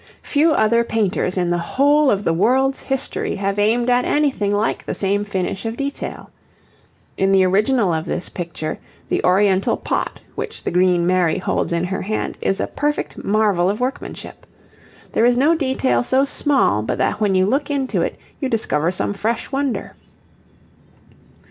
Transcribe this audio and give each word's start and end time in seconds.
Few 0.23 0.51
other 0.53 0.83
painters 0.83 1.37
in 1.37 1.51
the 1.51 1.59
whole 1.59 2.09
of 2.09 2.23
the 2.23 2.33
world's 2.33 2.79
history 2.79 3.35
have 3.35 3.59
aimed 3.59 3.87
at 3.87 4.03
anything 4.03 4.49
like 4.51 4.83
the 4.83 4.95
same 4.95 5.23
finish 5.23 5.63
of 5.63 5.77
detail. 5.77 6.31
In 7.17 7.31
the 7.31 7.45
original 7.45 7.93
of 7.93 8.05
this 8.05 8.27
picture 8.27 8.79
the 9.09 9.23
oriental 9.23 9.77
pot 9.77 10.19
which 10.33 10.63
the 10.63 10.71
green 10.71 11.05
Mary 11.05 11.37
holds 11.37 11.71
in 11.71 11.83
her 11.83 12.01
hand 12.01 12.35
is 12.41 12.59
a 12.59 12.65
perfect 12.65 13.23
marvel 13.23 13.69
of 13.69 13.79
workmanship. 13.79 14.47
There 15.11 15.23
is 15.23 15.37
no 15.37 15.53
detail 15.53 16.01
so 16.01 16.25
small 16.25 16.81
but 16.81 16.97
that 16.97 17.21
when 17.21 17.35
you 17.35 17.45
look 17.45 17.69
into 17.69 18.01
it 18.01 18.17
you 18.39 18.49
discover 18.49 18.89
some 18.89 19.13
fresh 19.13 19.51
wonder. 19.51 19.93